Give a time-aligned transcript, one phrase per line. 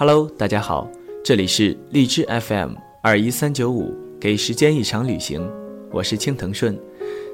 [0.00, 0.90] Hello，大家好，
[1.22, 2.72] 这里是荔枝 FM
[3.02, 5.46] 二一三九五，给时间一场旅行，
[5.92, 6.74] 我是青藤顺。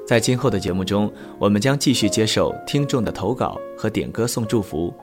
[0.05, 1.09] 在今后的节目中，
[1.39, 4.93] 我们将继续接受听众的投稿和点歌送祝福。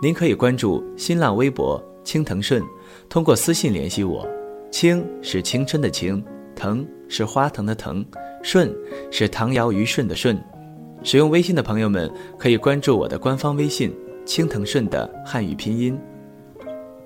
[0.00, 2.62] 您可以关注新浪微博青藤顺，
[3.08, 4.24] 通过私信联系我。
[4.70, 8.06] 青是青春的青，藤是花藤的藤，
[8.44, 8.72] 顺
[9.10, 10.40] 是唐尧虞舜的舜。
[11.02, 13.92] 使用微信的朋友们可以关注我的官方微信
[14.24, 15.98] 青藤顺的汉语拼音。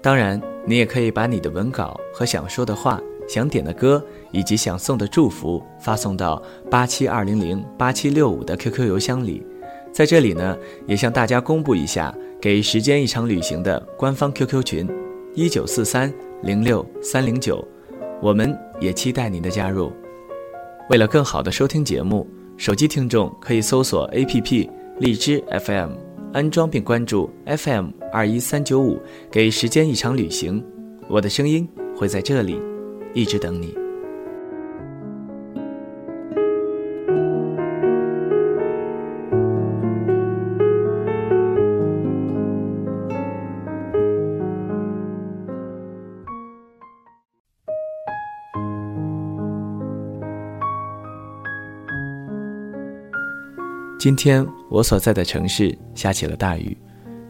[0.03, 9.47] 当然，你也可以把你的文稿和想说的话、想点的歌以及想送的祝福发送到八七二零零八七六五的 QQ 邮箱里。
[9.93, 10.57] 在这里呢，
[10.87, 14.89] 也向大家公布一下给《时间一场旅行》的官方 QQ 群：
[15.35, 17.67] 一九四三零六三零九。
[18.21, 19.93] 我们也期待您的加入。
[20.91, 26.12] 为了更好的收听节目，手机听众可以搜索 APP 荔枝 FM。
[26.33, 28.99] 安装并关注 FM 二一三九五，
[29.31, 30.65] 给时间一场旅行，
[31.09, 32.59] 我的声音会在这里
[33.13, 33.82] 一直等你。
[54.03, 56.77] 今天我所在的城市下起了大雨，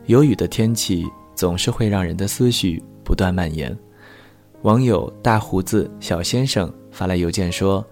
[0.06, 3.76] 有雨的天气总是会让人的思绪不断蔓延。
[4.62, 7.86] 网友大胡子小先生发来邮件说：“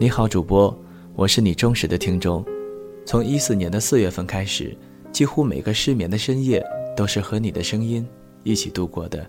[0.00, 0.76] 你好，主播，
[1.14, 2.44] 我是你忠实的听众。
[3.04, 4.76] 从一四年的四月份开始，
[5.12, 6.60] 几乎每个失眠的深夜
[6.96, 8.04] 都是和你的声音
[8.42, 9.24] 一起度过的。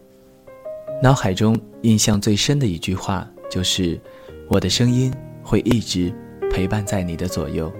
[1.04, 4.02] 脑海中印象最深的一句话就是
[4.50, 6.12] ：‘我的声音会一直
[6.50, 7.72] 陪伴在你的左右。’”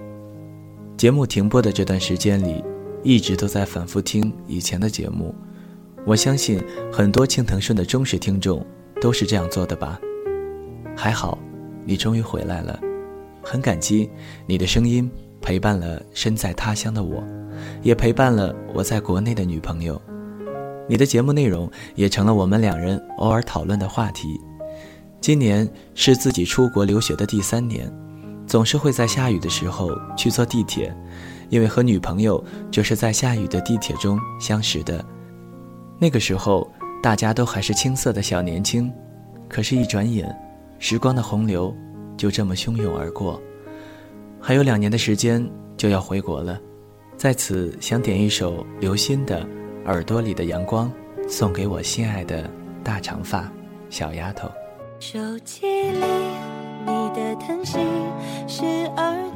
[0.98, 2.64] 节目停播的这段时间里，
[3.04, 5.34] 一直都在反复听以前的节目。
[6.08, 6.60] 我相信
[6.92, 8.66] 很多青藤顺的忠实听众
[9.00, 10.00] 都是这样做的吧。
[10.96, 11.38] 还好，
[11.86, 12.80] 你终于回来了，
[13.44, 14.10] 很感激
[14.48, 15.08] 你的声音
[15.40, 17.24] 陪伴了身在他乡的我，
[17.84, 20.02] 也陪伴了我在国内的女朋友。
[20.90, 24.30] 你的节目内容也成了我们两人偶尔讨论的话题。
[25.22, 27.88] 今年是自己出国留学的第三年。
[28.48, 30.96] 总是会在下雨的时候去坐地铁，
[31.50, 32.42] 因为和女朋友
[32.72, 35.04] 就是在下雨的地铁中相识的。
[36.00, 36.66] 那个时候
[37.04, 38.92] 大家都还是青涩的小年轻，
[39.50, 40.34] 可是，一转眼，
[40.80, 41.76] 时光的洪流
[42.16, 43.42] 就这么汹涌而过。
[44.40, 46.58] 还有两年的时间就要回国了，
[47.18, 49.42] 在此想点一首刘欣的
[49.86, 50.90] 《耳朵里的阳光》，
[51.30, 52.50] 送给我心爱的
[52.82, 53.52] 大长发
[53.90, 54.50] 小丫头。
[55.00, 56.06] 手机里。
[56.86, 57.78] 你的疼惜
[58.58, 59.27] 是耳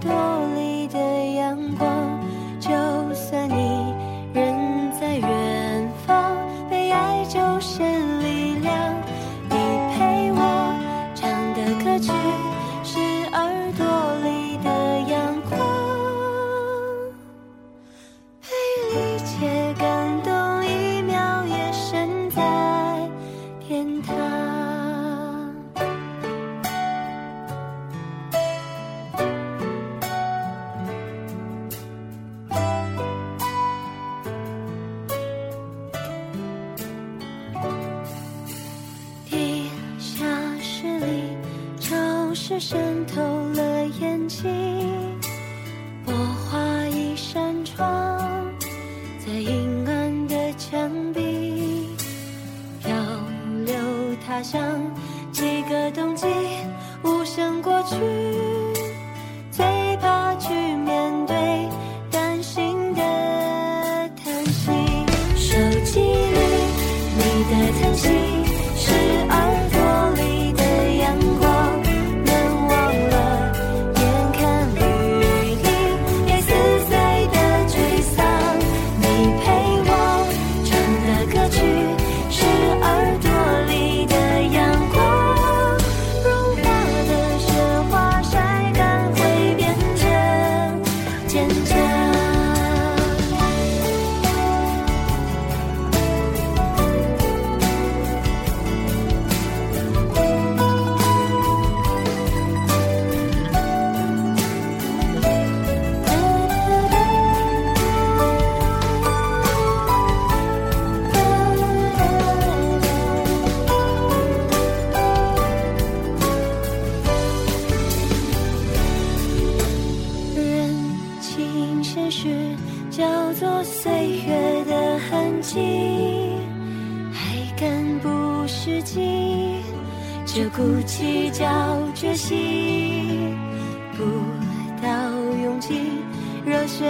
[55.31, 56.25] 几个冬季，
[57.03, 57.95] 无声过去，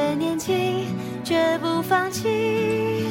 [0.02, 0.88] 越年轻，
[1.24, 3.06] 绝不放弃，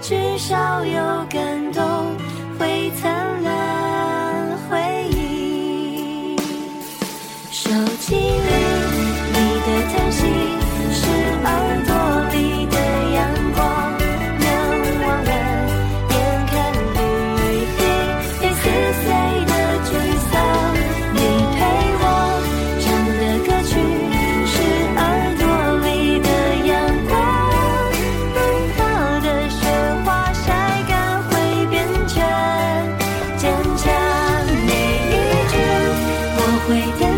[0.00, 2.23] 至少有感动。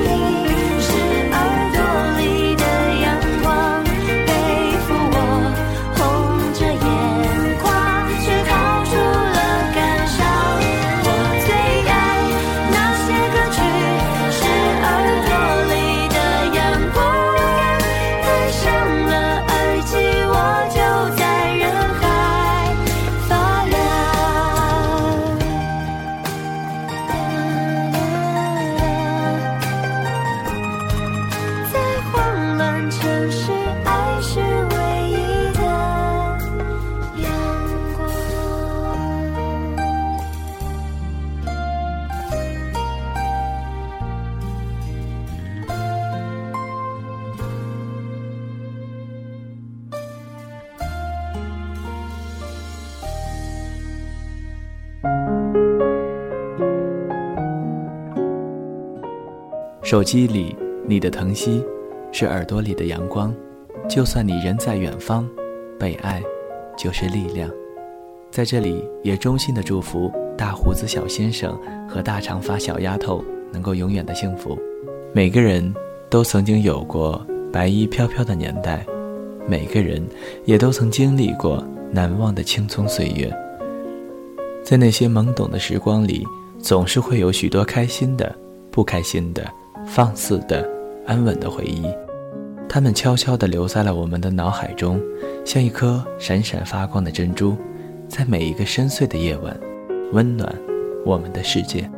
[0.06, 0.55] Thank you.
[59.86, 61.64] 手机里，你的疼惜，
[62.10, 63.32] 是耳朵里的阳光。
[63.88, 65.24] 就算你人在远方，
[65.78, 66.20] 被爱
[66.76, 67.48] 就是力量。
[68.28, 71.56] 在这里，也衷心的祝福大胡子小先生
[71.88, 74.58] 和大长发小丫头能够永远的幸福。
[75.12, 75.72] 每个人
[76.10, 78.84] 都曾经有过白衣飘飘的年代，
[79.46, 80.04] 每个人
[80.46, 83.32] 也都曾经历过难忘的青葱岁月。
[84.64, 86.26] 在那些懵懂的时光里，
[86.58, 88.34] 总是会有许多开心的、
[88.72, 89.48] 不开心的。
[89.86, 90.68] 放肆的、
[91.06, 91.86] 安稳的回忆，
[92.68, 95.00] 它们悄悄地留在了我们的脑海中，
[95.44, 97.56] 像一颗闪闪发光的珍珠，
[98.06, 99.58] 在每一个深邃的夜晚，
[100.12, 100.54] 温暖
[101.04, 101.90] 我们的世界。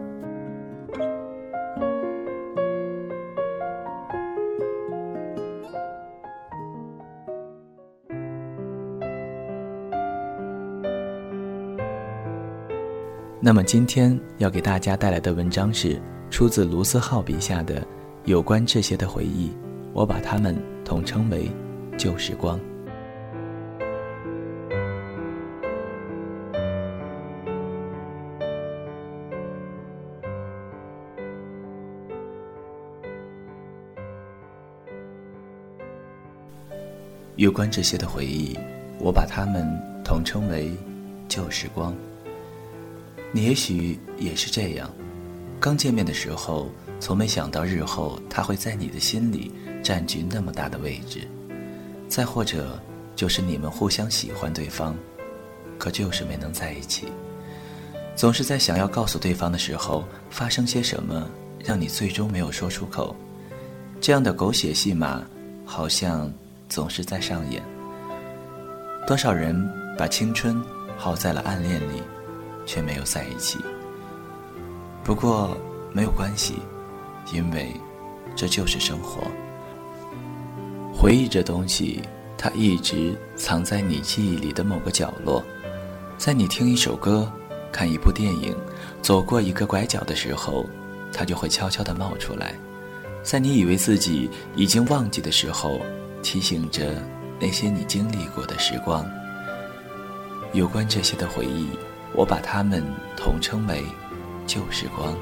[13.40, 16.00] 那么今天要给大家带来的文章是。
[16.30, 17.86] 出自卢思浩笔下的
[18.24, 19.50] 有关这些的回忆，
[19.92, 21.50] 我把它们统称为
[21.96, 22.60] 旧时光。
[37.36, 38.58] 有关这些的回忆，
[38.98, 39.64] 我把它们
[40.04, 40.72] 统称为
[41.28, 41.94] 旧时光。
[43.32, 44.90] 你也许也是这样。
[45.60, 51.26] 刚见面的时候，从没想到日后他会在你的心里占据那么大的位置。
[52.08, 52.80] 再或者，
[53.16, 54.96] 就是你们互相喜欢对方，
[55.76, 57.08] 可就是没能在一起。
[58.14, 61.28] 总是在想要告诉对方的时候，发生些什么，
[61.64, 63.14] 让你最终没有说出口。
[64.00, 65.22] 这样的狗血戏码，
[65.64, 66.32] 好像
[66.68, 67.62] 总是在上演。
[69.06, 70.62] 多少人把青春
[70.96, 72.02] 耗在了暗恋里，
[72.64, 73.58] 却没有在一起。
[75.08, 75.56] 不过
[75.90, 76.56] 没有关系，
[77.32, 77.72] 因为
[78.36, 79.22] 这就是生活。
[80.92, 82.02] 回忆这东西，
[82.36, 85.42] 它一直藏在你记忆里的某个角落，
[86.18, 87.26] 在你听一首歌、
[87.72, 88.54] 看一部电影、
[89.00, 90.66] 走过一个拐角的时候，
[91.10, 92.54] 它就会悄悄地冒出来，
[93.22, 95.80] 在你以为自己已经忘记的时候，
[96.22, 97.02] 提醒着
[97.40, 99.10] 那些你经历过的时光。
[100.52, 101.70] 有关这些的回忆，
[102.12, 102.84] 我把它们
[103.16, 103.82] 统称为。
[104.48, 105.14] 旧时光，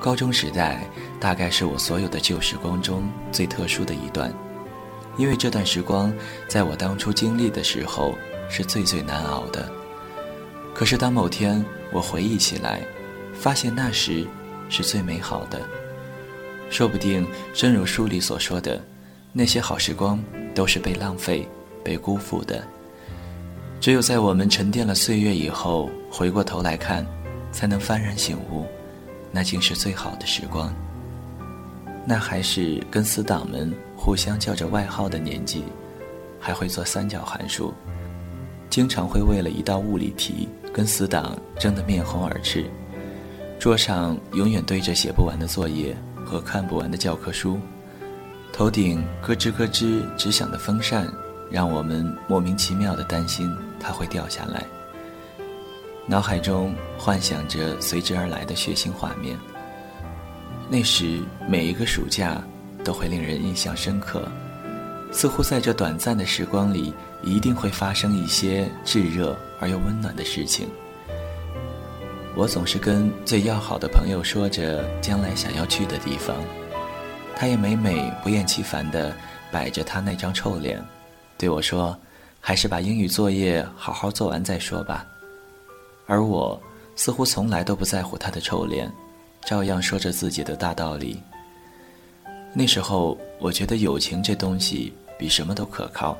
[0.00, 0.84] 高中时代
[1.20, 4.34] 大概是我所有的旧时光中最特殊的一段，
[5.16, 6.12] 因为这段时光
[6.48, 8.14] 在我当初经历的时候
[8.50, 9.70] 是最最难熬的。
[10.74, 12.82] 可是当某天我回忆起来，
[13.32, 14.26] 发现那时
[14.68, 15.60] 是最美好的。
[16.68, 18.82] 说不定正如书里所说的，
[19.32, 20.18] 那些好时光
[20.52, 21.48] 都是被浪费、
[21.84, 22.64] 被辜负的。
[23.80, 27.06] 只有在我们沉淀了岁月以后，回过头来看。
[27.52, 28.66] 才能幡然醒悟，
[29.30, 30.74] 那竟是最好的时光。
[32.04, 35.62] 那还是跟死党们互相叫着外号的年纪，
[36.40, 37.72] 还会做三角函数，
[38.68, 42.64] 经常会为了一道物理题跟死党争得面红耳赤，
[43.60, 47.60] 桌上永远堆着写不完的作业和看不完的教科书，
[48.52, 51.06] 头顶咯吱咯吱直响的风扇，
[51.50, 54.64] 让我们莫名其妙的担心它会掉下来。
[56.06, 59.38] 脑海中幻想着随之而来的血腥画面。
[60.68, 62.42] 那时每一个暑假
[62.82, 64.26] 都会令人印象深刻，
[65.12, 66.92] 似乎在这短暂的时光里，
[67.22, 70.68] 一定会发生一些炙热而又温暖的事情。
[72.34, 76.34] 我总是跟最要好的朋友说着将来想要去的地方，
[77.36, 79.14] 他也每每不厌其烦地
[79.52, 80.82] 摆着他那张臭脸，
[81.36, 81.96] 对我说
[82.40, 85.06] ：“还是把英语作业好好做完再说吧。”
[86.12, 86.60] 而我
[86.94, 88.92] 似乎从来都不在乎他的臭脸，
[89.46, 91.18] 照样说着自己的大道理。
[92.52, 96.14] 那时候，我觉得友情这东西比什么都可靠，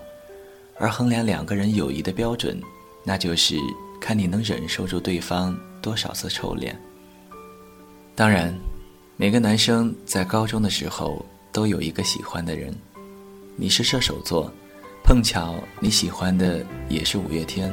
[0.78, 2.58] 而衡量两个人友谊的标准，
[3.04, 3.54] 那就是
[4.00, 6.75] 看你能忍受住对方多少次臭脸。
[8.14, 8.58] 当然，
[9.18, 11.22] 每个男生在高中的时候
[11.52, 12.75] 都有一个喜欢的人，
[13.56, 14.50] 你是射手座，
[15.04, 17.70] 碰巧你喜欢的也是五月天。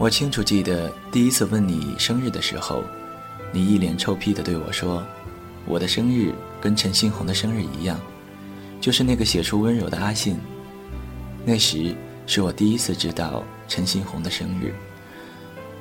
[0.00, 2.82] 我清楚记得第一次问你生日的时候，
[3.52, 5.04] 你一脸臭屁的对我说
[5.68, 8.00] ：“我的生日跟陈星红的生日一样，
[8.80, 10.38] 就是那个写出温柔的阿信。”
[11.44, 11.94] 那时
[12.26, 14.72] 是我第一次知道陈星红的生日，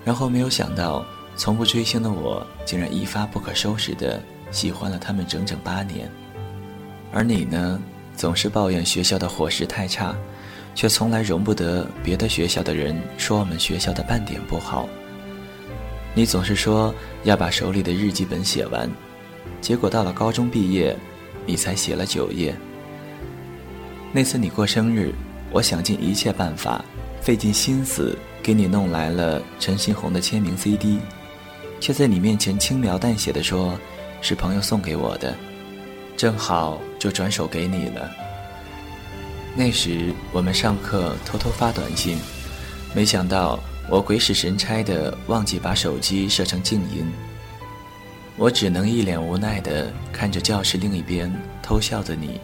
[0.04, 1.06] 然后没有想到，
[1.38, 4.22] 从不追星的我竟然一发不可收拾的
[4.52, 6.12] 喜欢了他们整整八年，
[7.14, 7.82] 而你呢，
[8.18, 10.14] 总是抱怨学校的伙食太差。
[10.76, 14.88] 却从来容不得别的学校的人说我们学校的半点不好。
[16.16, 18.90] 你总是说要把手里的日记本写完，
[19.62, 20.96] 结果到了高中毕业，
[21.46, 22.56] 你才写了九页。
[24.12, 25.14] 那次你过生日，
[25.52, 26.84] 我想尽一切办法，
[27.22, 31.00] 费尽心思给你弄来了陈星红的签名 CD，
[31.80, 33.78] 却在你面前轻描淡写的说，
[34.20, 35.36] 是朋友送给我的，
[36.18, 38.10] 正好就转手给你了。
[39.56, 42.18] 那时我们上课偷偷发短信，
[42.96, 47.06] 没想到我鬼使神差的忘记把手机设成静音。
[48.38, 51.30] 我只能一脸无奈的看着教室另一边
[51.62, 52.40] 偷笑的你。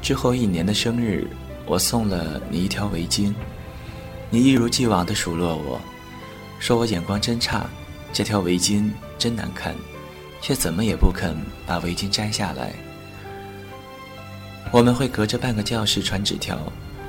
[0.00, 1.24] 之后一年的生日，
[1.66, 3.32] 我送了你一条围巾，
[4.28, 5.80] 你一如既往的数落我，
[6.58, 7.64] 说我眼光真差，
[8.12, 9.72] 这条围巾真难看，
[10.40, 12.72] 却怎么也不肯把围巾摘下来。
[14.72, 16.58] 我们会隔着半个教室传纸条，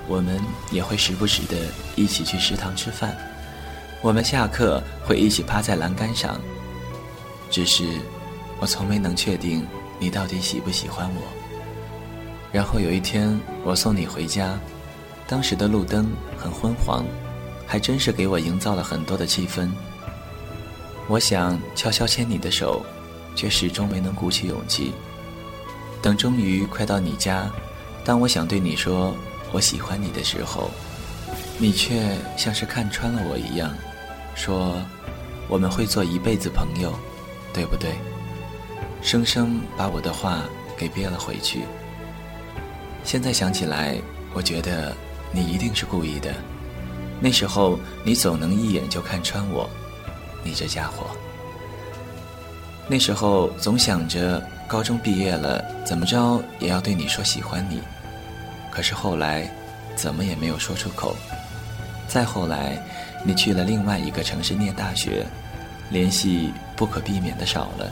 [0.05, 0.38] 我们
[0.70, 1.55] 也会时不时的
[1.96, 3.17] 一起去食堂吃饭，
[4.01, 6.38] 我们下课会一起趴在栏杆上。
[7.50, 7.86] 只是，
[8.60, 9.65] 我从没能确定
[9.98, 11.22] 你到底喜不喜欢我。
[12.51, 14.60] 然后有一天我送你回家，
[15.25, 17.05] 当时的路灯很昏黄，
[17.65, 19.70] 还真是给我营造了很多的气氛。
[21.08, 22.86] 我想悄悄牵你的手，
[23.38, 24.91] 却始终没能鼓起勇气。
[26.03, 27.50] 等终于快到你家，
[28.03, 29.15] 当我想对你说
[29.53, 30.69] 我喜欢你的时候，
[31.57, 33.74] 你却像是看穿了我一样，
[34.36, 34.75] 说
[35.48, 36.93] 我们会做一辈子朋友，
[37.53, 37.95] 对不对？
[39.01, 40.43] 生生把我的话
[40.77, 41.62] 给憋了回去。
[43.05, 43.98] 现在想起来，
[44.33, 44.93] 我觉得
[45.31, 46.33] 你一定是故意的。
[47.22, 49.69] 那时候你总能一眼就看穿我，
[50.43, 51.15] 你这家伙。
[52.87, 54.41] 那时候总想着。
[54.65, 57.79] 高中毕业了，怎么着也要对你说喜欢你。
[58.71, 59.47] 可是后来，
[59.95, 61.15] 怎么也没有说出口。
[62.07, 62.81] 再后来，
[63.23, 65.27] 你去了另外一个城市念大学，
[65.91, 67.91] 联系不可避免的少了。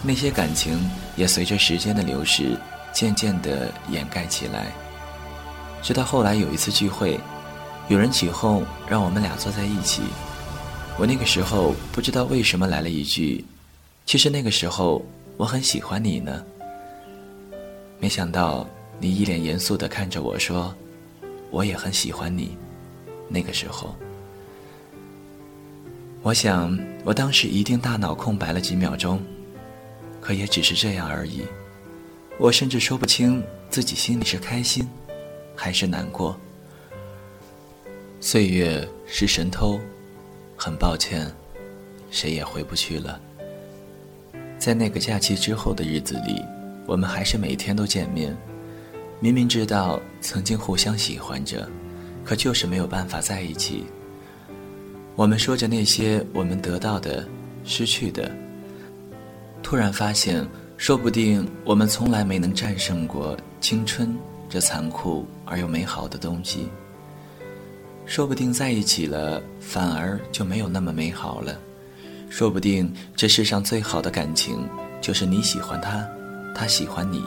[0.00, 0.78] 那些感情
[1.16, 2.56] 也随着时间的流逝，
[2.92, 4.66] 渐渐的掩盖起来。
[5.82, 7.18] 直到后来有一次聚会，
[7.88, 10.02] 有人起哄让我们俩坐在一起。
[10.98, 13.44] 我那个时候不知道为什么来了一句
[14.06, 15.04] ：“其实那个时候。”
[15.36, 16.44] 我很喜欢你呢。
[17.98, 18.64] 没想到
[19.00, 20.72] 你一脸严肃的看着我说
[21.50, 22.56] ：“我也很喜欢你。”
[23.28, 23.96] 那个时候，
[26.22, 29.20] 我想我当时一定大脑空白了几秒钟，
[30.20, 31.42] 可也只是这样而已。
[32.38, 34.88] 我甚至说不清自己心里是开心，
[35.56, 36.38] 还是难过。
[38.20, 39.80] 岁月是神偷，
[40.56, 41.28] 很抱歉，
[42.12, 43.20] 谁也回不去了。
[44.58, 46.42] 在那个假期之后的日子里，
[46.86, 48.36] 我们还是每天都见面。
[49.20, 51.68] 明明知道曾经互相喜欢着，
[52.24, 53.84] 可就是没有办法在一起。
[55.16, 57.26] 我们说着那些我们得到的、
[57.64, 58.30] 失去的，
[59.62, 60.46] 突然发现，
[60.76, 64.14] 说不定我们从来没能战胜过青春
[64.48, 66.68] 这残酷而又美好的东西。
[68.06, 71.58] 说不定在一起了，反而就没有那么美好了。
[72.36, 74.68] 说不定这世上最好的感情，
[75.00, 76.04] 就是你喜欢他，
[76.52, 77.22] 他喜欢你，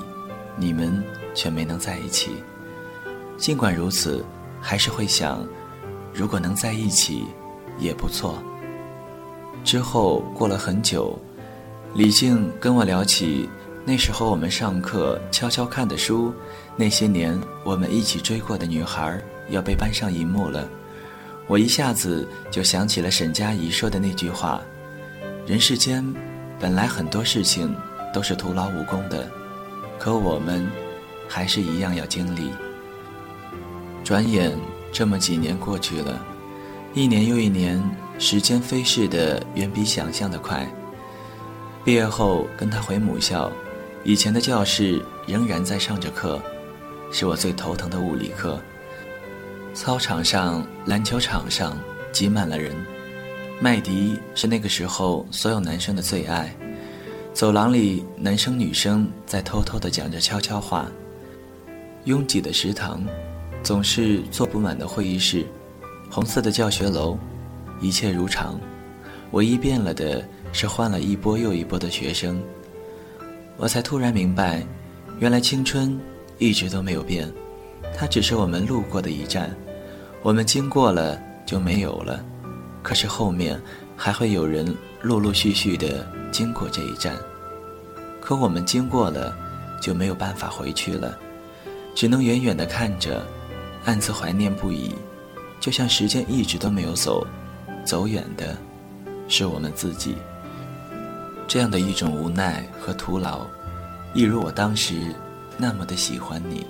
[0.57, 1.01] 你们
[1.33, 2.31] 却没能在一起。
[3.37, 4.21] 尽管如此，
[4.59, 5.47] 还是会想，
[6.13, 7.23] 如果能在一起，
[7.79, 8.37] 也不错。
[9.63, 11.17] 之后过了很久，
[11.93, 13.47] 李静跟我聊起
[13.85, 16.33] 那时候我们上课悄悄看的书，
[16.75, 19.17] 那些年我们一起追过的女孩
[19.51, 20.67] 要被搬上荧幕了，
[21.47, 24.61] 我一下子就想起了沈佳宜说的那句话
[25.47, 26.05] ：“人世间
[26.59, 27.73] 本来很多事情
[28.13, 29.31] 都是徒劳无功的，
[29.97, 30.69] 可我们
[31.27, 32.51] 还是一样要经历。”
[34.03, 34.57] 转眼
[34.91, 36.21] 这么几年过去了，
[36.93, 37.83] 一年又一年。
[38.19, 40.67] 时间飞逝的远比想象的快。
[41.85, 43.51] 毕业后跟他回母校，
[44.03, 46.41] 以前的教室仍然在上着课，
[47.11, 48.59] 是我最头疼的物理课。
[49.71, 51.77] 操场上、篮球场上
[52.11, 52.75] 挤满了人，
[53.59, 56.55] 麦迪是那个时候所有男生的最爱。
[57.33, 60.87] 走廊里男生女生在偷偷地讲着悄悄话。
[62.05, 63.03] 拥挤的食堂，
[63.63, 65.43] 总是坐不满的会议室，
[66.09, 67.17] 红色的教学楼。
[67.81, 68.59] 一切如常，
[69.31, 72.39] 唯一变了的是换了一波又一波的学生。
[73.57, 74.63] 我才突然明白，
[75.19, 75.99] 原来青春
[76.37, 77.31] 一直都没有变，
[77.95, 79.55] 它只是我们路过的一站，
[80.21, 82.23] 我们经过了就没有了。
[82.87, 83.61] 可是后面
[83.97, 87.17] 还会有人陆陆续续的经过这一站，
[88.21, 89.35] 可我们经过了
[89.81, 91.17] 就没有办法回去了，
[91.93, 93.27] 只能远远的看着，
[93.83, 94.95] 暗自怀念不已，
[95.59, 97.27] 就像时间一直都没有走。
[97.83, 98.55] 走远的，
[99.27, 100.15] 是我们自己。
[101.45, 103.45] 这样的一种无奈和徒劳，
[104.13, 105.13] 一如我当时
[105.57, 106.65] 那么的喜欢你，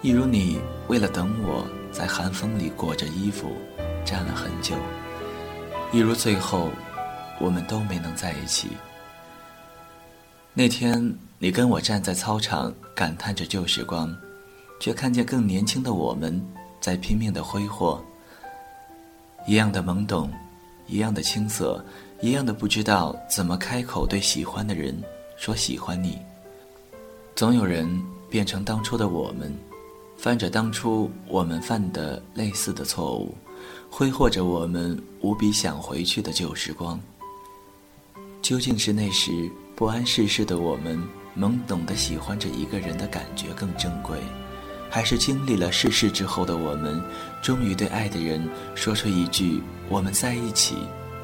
[0.00, 0.58] 一如你
[0.88, 3.52] 为了等我在寒风里裹着衣服
[4.06, 4.74] 站了很久，
[5.92, 6.70] 一如最后
[7.40, 8.68] 我们都没能在一起。
[10.54, 14.16] 那天你跟我站在操场感叹着旧时光，
[14.78, 16.40] 却看见更年轻的我们
[16.80, 18.02] 在拼命的挥霍，
[19.46, 20.30] 一样的懵懂。
[20.86, 21.84] 一样的青涩，
[22.20, 24.92] 一样的不知道怎么开口对喜欢的人
[25.36, 26.18] 说喜欢你。
[27.36, 27.88] 总有人
[28.28, 29.56] 变成当初的我们，
[30.20, 33.34] 翻着当初我们犯的类似的错误，
[33.88, 37.00] 挥霍着我们无比想回去的旧时光。
[38.42, 41.02] 究竟是那时不谙世事的我们，
[41.34, 44.18] 懵懂的喜欢着一个人的感觉更珍贵？
[44.90, 47.02] 还是经历了世事之后的我们，
[47.40, 50.76] 终于对爱的人说出一句“我们在一起”，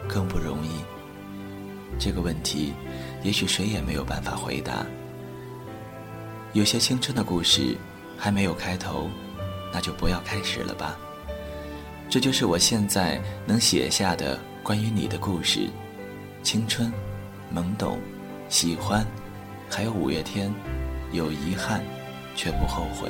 [0.09, 0.71] 更不容易。
[1.99, 2.73] 这个问题，
[3.23, 4.87] 也许谁也没有办法回答。
[6.55, 7.77] 有些青春的故事
[8.17, 9.09] 还没有开头，
[9.73, 10.99] 那就不要开始了吧。
[12.09, 15.69] 这就是我现在能写下的关于你的故事：
[16.43, 16.93] 青春、
[17.55, 17.99] 懵懂、
[18.49, 19.05] 喜欢，
[19.69, 20.53] 还有五月天，
[21.13, 21.85] 有遗憾，
[22.35, 23.09] 却不后悔。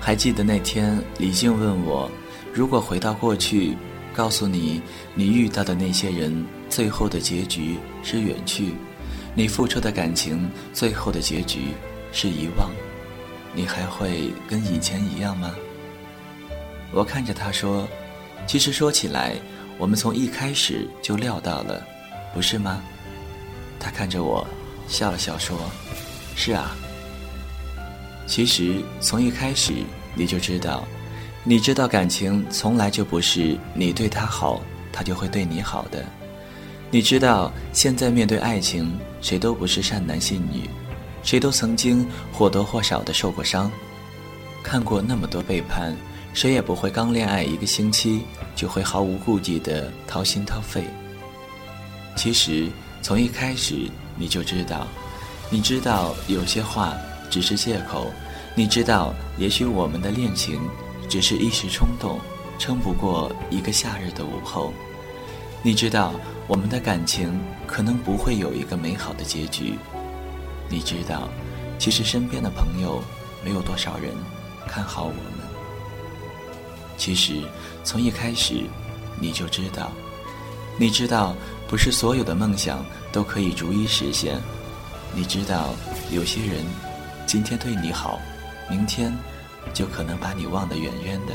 [0.00, 2.10] 还记得那天，李静问我
[2.52, 3.76] ：“如果回到过去，
[4.12, 4.82] 告诉你
[5.14, 8.74] 你遇到的那些人最后的结局是远去，
[9.34, 11.68] 你付出的感情最后的结局
[12.12, 12.70] 是遗忘，
[13.54, 15.54] 你还会跟以前一样吗？”
[16.92, 17.88] 我看着他说
[18.46, 19.34] ：“其实说起来，
[19.78, 21.86] 我们从一开始就料到了，
[22.34, 22.82] 不是吗？”
[23.78, 24.46] 他看着我，
[24.88, 25.58] 笑了笑说
[26.36, 26.76] ：“是啊。”
[28.26, 29.72] 其实从一开始
[30.14, 30.86] 你就知道，
[31.42, 34.60] 你知道感情从来就不是你对他好，
[34.92, 36.04] 他就会对你好的。
[36.90, 40.68] 你知道现在面对爱情，谁都不是善男信女，
[41.22, 43.70] 谁都曾经或多或少的受过伤，
[44.62, 45.96] 看过那么多背叛，
[46.32, 48.22] 谁也不会刚恋爱一个星期
[48.54, 50.84] 就会毫无顾忌的掏心掏肺。
[52.16, 52.68] 其实
[53.02, 54.86] 从一开始你就知道，
[55.50, 56.94] 你知道有些话。
[57.30, 58.10] 只是借口，
[58.56, 60.60] 你知道，也许我们的恋情
[61.08, 62.18] 只是一时冲动，
[62.58, 64.72] 撑不过一个夏日的午后。
[65.62, 66.12] 你知道，
[66.48, 69.74] 我们的感情可能不会有一个美好的结局。
[70.70, 71.28] 你知道，
[71.78, 73.02] 其实身边的朋友
[73.44, 74.14] 没有多少人
[74.66, 75.50] 看好我们。
[76.96, 77.42] 其实
[77.84, 78.64] 从一开始
[79.20, 79.92] 你就知道，
[80.78, 81.34] 你知道，
[81.68, 84.40] 不是所有的梦想都可以逐一实现。
[85.12, 85.74] 你知道，
[86.10, 86.64] 有些人。
[87.26, 88.18] 今天对你好，
[88.68, 89.16] 明天
[89.72, 91.34] 就可能把你忘得远远的。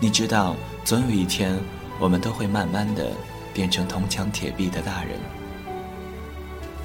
[0.00, 1.56] 你知道，总有一天，
[2.00, 3.12] 我们都会慢慢的
[3.54, 5.16] 变成铜墙铁壁的大人。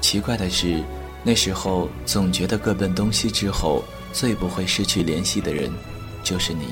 [0.00, 0.84] 奇怪的是，
[1.26, 5.72] 那时候总觉得各奔东西之后，最不会失去联系的人，
[6.22, 6.68] 就是你。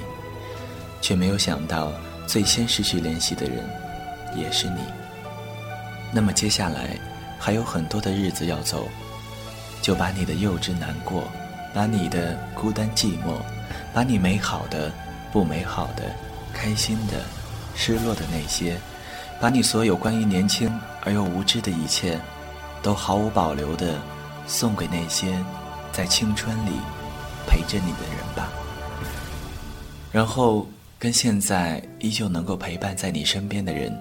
[1.00, 1.92] 却没有想到
[2.24, 3.68] 最先失去联系的人
[4.36, 4.80] 也是你。
[6.12, 6.96] 那么接下来
[7.36, 8.88] 还有很多的日子要走，
[9.82, 11.24] 就把你的幼稚难过，
[11.74, 13.34] 把你的孤单寂寞，
[13.92, 14.90] 把你美好的、
[15.32, 16.04] 不美好的、
[16.52, 17.24] 开心的、
[17.74, 18.78] 失落的那些，
[19.40, 22.20] 把你所有关于年轻而又无知的一切，
[22.82, 24.00] 都毫无保留的
[24.46, 25.42] 送给那些
[25.92, 26.70] 在青春里
[27.46, 28.52] 陪着你的人吧。
[30.12, 30.66] 然后
[30.98, 33.92] 跟现在依旧能够陪伴在你身边的人，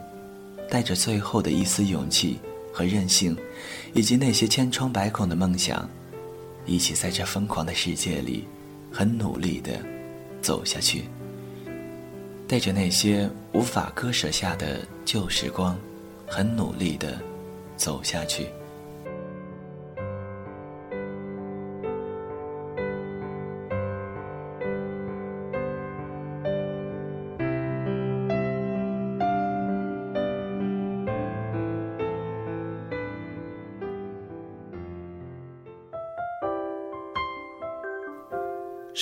[0.70, 2.40] 带着最后的一丝勇气
[2.72, 3.36] 和任性，
[3.94, 5.90] 以及那些千疮百孔的梦想，
[6.66, 8.48] 一起在这疯狂的世界里，
[8.92, 9.72] 很努力的
[10.42, 11.06] 走下去。
[12.48, 15.76] 带着那些无法割舍下的旧时光，
[16.28, 17.20] 很努力的
[17.76, 18.48] 走下去。